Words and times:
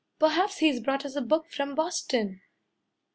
Perhaps 0.17 0.57
he's 0.57 0.79
brought 0.79 1.05
us 1.05 1.15
a 1.15 1.21
book 1.21 1.45
from 1.51 1.75
Boston." 1.75 2.41